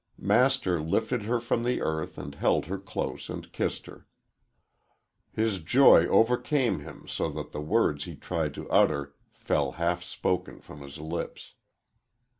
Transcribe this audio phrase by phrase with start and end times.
[0.17, 4.07] Master lifted her from the earth and held her close and kissed her.
[5.31, 10.59] His joy overcame him so that the words he tried to utter fell half spoken
[10.59, 11.53] from his lips.